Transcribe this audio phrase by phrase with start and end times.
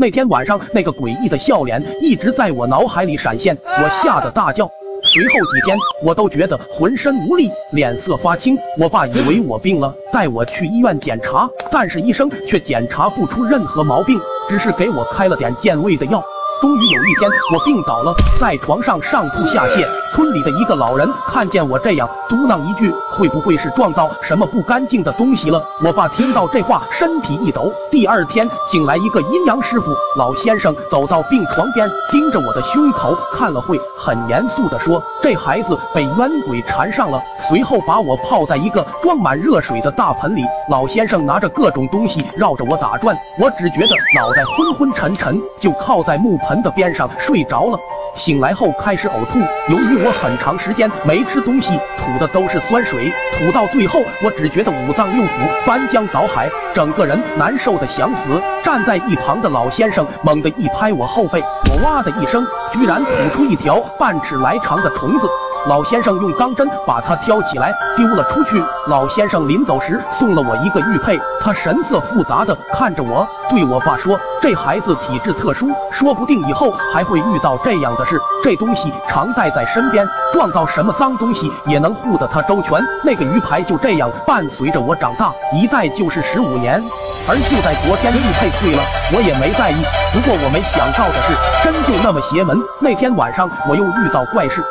[0.00, 4.70] 那天晚上，那个诡异的笑脸一直在我脑海里闪现，我吓得大叫。
[5.02, 8.56] 随后几天，我都觉得浑身无力，脸色发青。
[8.80, 16.22] 我爸以为我病了，带我去医院检查，但是医生却检查不出任何毛病，只是给我开了点健胃的药。
[16.60, 19.86] 终于有一天，我病倒了，在床上上吐下泻。
[20.12, 27.72] 村里的一个老人看见我这样，嘟囔一句：“会不会是撞到什么不干净的东西了？”我爸听到这话，身体一抖。
[27.92, 29.94] 第二天，请来一个阴阳师傅。
[30.16, 40.44] 老先生走到病床边，盯着我的胸口看了会，很严肃地说：“这孩子被冤鬼缠上了。”随后把我泡在一个装满热水的大盆里。
[40.68, 47.78] 老先生拿着各种东西绕着我打转，我只觉得脑袋昏昏沉沉，就靠在木盆的边上睡着了。
[48.14, 49.38] 醒来后开始呕吐，
[49.72, 58.40] 由于我很长时间没吃东西，吐的都是酸水，吐到最后，我只觉得五脏六腑翻江倒海，整个人难受的想死。
[58.62, 65.26] 站在一旁的老先生猛地一拍我后背，我哇的一声，居然吐出一条半尺来长的虫子。
[65.68, 68.64] 老先生用钢针把它挑起来丢了出去。
[68.86, 78.18] 老先生临走时送了我一个玉佩，他神色复杂的看着我，对我爸说：“这孩子体质特殊，说不定以后还会遇到这样的事。
[78.42, 86.82] 这东西常带在身边，撞到什么脏东西也能护得他周全。”那个鱼牌就这样伴随着我长大，一戴就是十五年。
[87.28, 88.82] 而就在昨天，玉佩碎了，
[89.12, 89.76] 我也没在意。
[90.14, 92.56] 不过我没想到的是，真就那么邪门。
[92.80, 94.64] 那天晚上，我又遇到怪事。